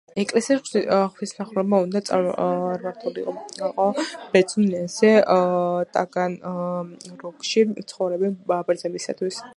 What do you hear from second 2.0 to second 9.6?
წარმართულიყო ბერძნულ ენაზე ტაგანროგში მცხოვრები ბერძნებისათვის.